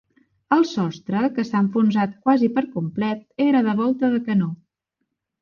El 0.55 0.63
sostre, 0.69 1.19
que 1.35 1.45
s'ha 1.49 1.61
enfonsat 1.65 2.15
quasi 2.29 2.49
per 2.57 2.65
complet, 2.79 3.23
era 3.47 3.63
de 3.69 3.77
volta 3.83 4.13
de 4.17 4.25
canó. 4.33 4.51